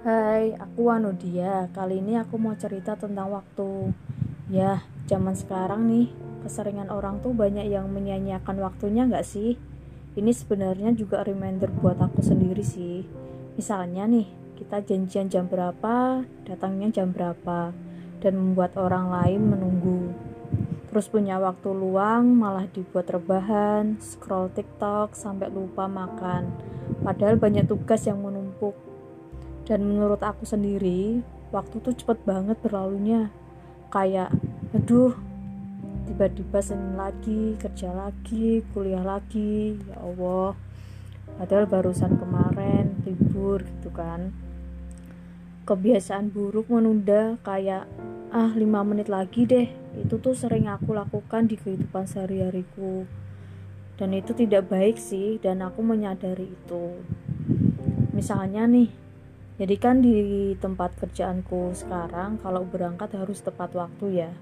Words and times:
Hai, 0.00 0.56
aku 0.56 0.88
Wanudia. 0.88 1.68
Kali 1.76 2.00
ini 2.00 2.16
aku 2.16 2.40
mau 2.40 2.56
cerita 2.56 2.96
tentang 2.96 3.36
waktu. 3.36 3.92
Ya, 4.48 4.80
zaman 5.04 5.36
sekarang 5.36 5.92
nih, 5.92 6.08
keseringan 6.40 6.88
orang 6.88 7.20
tuh 7.20 7.36
banyak 7.36 7.68
yang 7.68 7.84
menyanyiakan 7.92 8.64
waktunya 8.64 9.04
nggak 9.04 9.28
sih? 9.28 9.60
Ini 10.16 10.32
sebenarnya 10.32 10.96
juga 10.96 11.20
reminder 11.20 11.68
buat 11.68 12.00
aku 12.00 12.24
sendiri 12.24 12.64
sih. 12.64 13.04
Misalnya 13.60 14.08
nih, 14.08 14.24
kita 14.56 14.80
janjian 14.88 15.28
jam 15.28 15.52
berapa, 15.52 16.24
datangnya 16.48 17.04
jam 17.04 17.12
berapa, 17.12 17.76
dan 18.24 18.32
membuat 18.40 18.80
orang 18.80 19.12
lain 19.12 19.52
menunggu. 19.52 20.16
Terus 20.88 21.12
punya 21.12 21.36
waktu 21.36 21.76
luang, 21.76 22.40
malah 22.40 22.64
dibuat 22.72 23.04
rebahan, 23.12 24.00
scroll 24.00 24.48
TikTok, 24.48 25.12
sampai 25.12 25.52
lupa 25.52 25.84
makan. 25.92 26.48
Padahal 27.04 27.36
banyak 27.36 27.68
tugas 27.68 28.08
yang 28.08 28.24
menumpuk 28.24 28.89
dan 29.70 29.86
menurut 29.86 30.18
aku 30.18 30.42
sendiri 30.42 31.22
waktu 31.54 31.78
tuh 31.78 31.94
cepet 31.94 32.26
banget 32.26 32.58
berlalunya. 32.58 33.30
Kayak 33.94 34.34
aduh 34.74 35.14
tiba-tiba 36.10 36.58
Senin 36.58 36.98
lagi 36.98 37.54
kerja 37.54 37.94
lagi 37.94 38.66
kuliah 38.74 39.06
lagi 39.06 39.78
ya 39.78 40.02
Allah. 40.02 40.58
Padahal 41.38 41.70
barusan 41.70 42.18
kemarin 42.18 42.98
libur 43.06 43.62
gitu 43.62 43.94
kan. 43.94 44.34
Kebiasaan 45.70 46.34
buruk 46.34 46.66
menunda 46.66 47.38
kayak 47.46 47.86
ah 48.34 48.50
lima 48.58 48.82
menit 48.82 49.06
lagi 49.06 49.46
deh. 49.46 49.70
Itu 49.94 50.18
tuh 50.18 50.34
sering 50.34 50.66
aku 50.66 50.98
lakukan 50.98 51.46
di 51.46 51.54
kehidupan 51.54 52.10
sehari-hariku. 52.10 53.06
Dan 53.94 54.18
itu 54.18 54.34
tidak 54.34 54.66
baik 54.66 54.98
sih 54.98 55.38
dan 55.38 55.62
aku 55.62 55.78
menyadari 55.86 56.50
itu. 56.50 56.98
Misalnya 58.10 58.66
nih 58.66 59.09
jadi 59.60 59.76
kan 59.76 60.00
di 60.00 60.56
tempat 60.56 60.96
kerjaanku 60.96 61.76
sekarang 61.76 62.40
kalau 62.40 62.64
berangkat 62.64 63.12
harus 63.12 63.44
tepat 63.44 63.76
waktu 63.76 64.24
ya. 64.24 64.32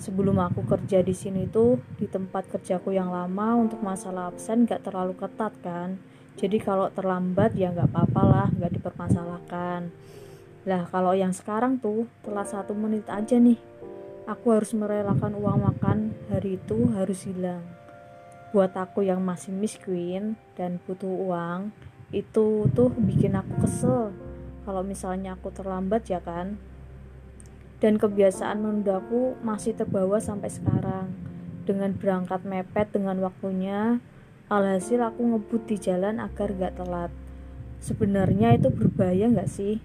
Sebelum 0.00 0.40
aku 0.40 0.64
kerja 0.64 1.04
di 1.04 1.12
sini 1.12 1.44
tuh 1.44 1.84
di 2.00 2.08
tempat 2.08 2.48
kerjaku 2.48 2.96
yang 2.96 3.12
lama 3.12 3.60
untuk 3.60 3.84
masalah 3.84 4.32
absen 4.32 4.64
gak 4.64 4.88
terlalu 4.88 5.20
ketat 5.20 5.52
kan. 5.60 6.00
Jadi 6.40 6.64
kalau 6.64 6.88
terlambat 6.88 7.52
ya 7.52 7.76
nggak 7.76 7.92
apa-apa 7.92 8.22
lah, 8.24 8.48
nggak 8.56 8.72
dipermasalahkan. 8.80 9.92
Lah 10.64 10.82
kalau 10.88 11.12
yang 11.12 11.36
sekarang 11.36 11.76
tuh 11.76 12.08
telah 12.24 12.48
satu 12.48 12.72
menit 12.72 13.04
aja 13.12 13.36
nih, 13.36 13.60
aku 14.24 14.48
harus 14.48 14.72
merelakan 14.72 15.36
uang 15.38 15.60
makan 15.60 16.16
hari 16.32 16.56
itu 16.56 16.88
harus 16.96 17.28
hilang. 17.28 17.62
Buat 18.50 18.74
aku 18.80 19.04
yang 19.04 19.20
masih 19.20 19.52
miskin 19.52 20.40
dan 20.56 20.80
butuh 20.88 21.06
uang, 21.06 21.70
itu 22.10 22.66
tuh 22.72 22.90
bikin 22.98 23.38
aku 23.38 23.62
kesel 23.62 24.10
kalau 24.64 24.80
misalnya 24.80 25.36
aku 25.36 25.52
terlambat 25.52 26.08
ya 26.08 26.18
kan. 26.24 26.56
Dan 27.78 28.00
kebiasaan 28.00 28.64
menundaku 28.64 29.36
masih 29.44 29.76
terbawa 29.76 30.16
sampai 30.18 30.48
sekarang. 30.48 31.12
Dengan 31.68 31.92
berangkat 31.96 32.44
mepet 32.44 32.92
dengan 32.96 33.20
waktunya 33.20 34.00
alhasil 34.48 35.00
aku 35.00 35.24
ngebut 35.24 35.68
di 35.68 35.76
jalan 35.80 36.20
agar 36.20 36.52
gak 36.56 36.76
telat. 36.80 37.12
Sebenarnya 37.80 38.56
itu 38.56 38.72
berbahaya 38.72 39.28
gak 39.32 39.52
sih? 39.52 39.80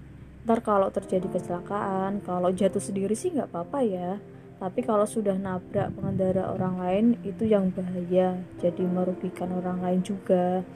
Ntar 0.47 0.63
kalau 0.63 0.87
terjadi 0.91 1.27
kecelakaan 1.27 2.23
kalau 2.23 2.51
jatuh 2.55 2.79
sendiri 2.79 3.15
sih 3.15 3.35
gak 3.35 3.51
apa-apa 3.51 3.79
ya. 3.83 4.11
Tapi 4.59 4.83
kalau 4.83 5.07
sudah 5.07 5.39
nabrak 5.39 5.95
pengendara 5.95 6.51
orang 6.51 6.75
lain 6.79 7.05
itu 7.23 7.47
yang 7.47 7.71
bahaya. 7.71 8.39
Jadi 8.59 8.83
merugikan 8.83 9.55
orang 9.55 9.79
lain 9.79 10.03
juga. 10.03 10.67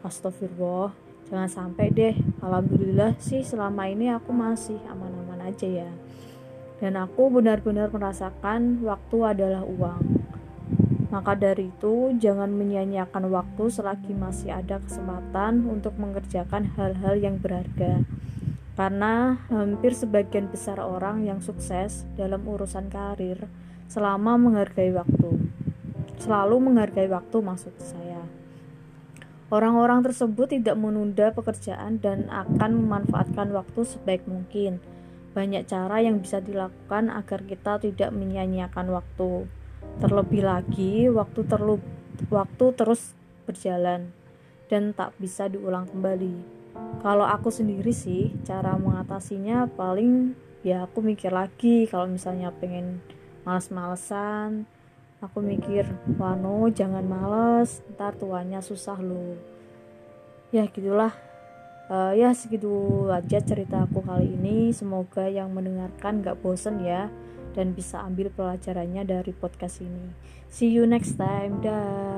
Astagfirullah 0.00 1.05
jangan 1.26 1.50
sampai 1.50 1.90
deh 1.90 2.14
alhamdulillah 2.38 3.18
sih 3.18 3.42
selama 3.42 3.90
ini 3.90 4.14
aku 4.14 4.30
masih 4.30 4.78
aman-aman 4.86 5.50
aja 5.50 5.66
ya. 5.66 5.90
Dan 6.76 7.00
aku 7.00 7.32
benar-benar 7.32 7.88
merasakan 7.88 8.84
waktu 8.84 9.18
adalah 9.24 9.64
uang. 9.64 10.02
Maka 11.08 11.32
dari 11.32 11.72
itu 11.72 12.12
jangan 12.20 12.52
menyanyiakan 12.52 13.32
waktu 13.32 13.64
selagi 13.72 14.12
masih 14.12 14.52
ada 14.52 14.76
kesempatan 14.84 15.64
untuk 15.64 15.96
mengerjakan 15.96 16.68
hal-hal 16.76 17.16
yang 17.16 17.40
berharga. 17.40 18.04
Karena 18.76 19.40
hampir 19.48 19.96
sebagian 19.96 20.52
besar 20.52 20.76
orang 20.76 21.24
yang 21.24 21.40
sukses 21.40 22.04
dalam 22.20 22.44
urusan 22.44 22.92
karir 22.92 23.48
selama 23.88 24.36
menghargai 24.36 24.92
waktu. 24.92 25.48
Selalu 26.20 26.56
menghargai 26.60 27.08
waktu 27.08 27.36
maksud 27.40 27.72
saya 27.80 28.05
Orang-orang 29.46 30.02
tersebut 30.02 30.50
tidak 30.50 30.74
menunda 30.74 31.30
pekerjaan 31.30 32.02
dan 32.02 32.26
akan 32.26 32.82
memanfaatkan 32.82 33.54
waktu 33.54 33.86
sebaik 33.86 34.26
mungkin. 34.26 34.82
Banyak 35.38 35.70
cara 35.70 36.02
yang 36.02 36.18
bisa 36.18 36.42
dilakukan 36.42 37.14
agar 37.14 37.46
kita 37.46 37.78
tidak 37.78 38.10
menyanyiakan 38.10 38.90
waktu. 38.90 39.46
Terlebih 40.02 40.42
lagi, 40.42 41.06
waktu 41.06 41.46
terlu 41.46 41.78
waktu 42.26 42.64
terus 42.74 43.14
berjalan 43.46 44.10
dan 44.66 44.90
tak 44.90 45.14
bisa 45.22 45.46
diulang 45.46 45.86
kembali. 45.94 46.42
Kalau 47.06 47.22
aku 47.22 47.54
sendiri 47.54 47.94
sih, 47.94 48.34
cara 48.42 48.74
mengatasinya 48.74 49.70
paling 49.78 50.34
ya 50.66 50.90
aku 50.90 50.98
mikir 51.06 51.30
lagi 51.30 51.86
kalau 51.86 52.10
misalnya 52.10 52.50
pengen 52.50 52.98
males-malesan 53.46 54.66
aku 55.26 55.42
mikir 55.42 55.90
Wano 56.16 56.70
jangan 56.70 57.02
males 57.02 57.82
ntar 57.94 58.14
tuanya 58.14 58.62
susah 58.62 58.96
lo 59.02 59.56
ya 60.54 60.64
gitulah. 60.70 61.12
Uh, 61.86 62.10
ya 62.18 62.34
segitu 62.34 63.06
aja 63.12 63.38
cerita 63.38 63.86
aku 63.86 64.02
kali 64.02 64.34
ini. 64.34 64.74
Semoga 64.74 65.30
yang 65.30 65.54
mendengarkan 65.54 66.24
gak 66.24 66.42
bosen 66.42 66.82
ya 66.82 67.12
dan 67.54 67.72
bisa 67.72 68.02
ambil 68.02 68.32
pelajarannya 68.34 69.06
dari 69.06 69.32
podcast 69.36 69.80
ini. 69.84 70.12
See 70.50 70.72
you 70.72 70.88
next 70.88 71.14
time. 71.20 71.62
Dah 71.62 72.15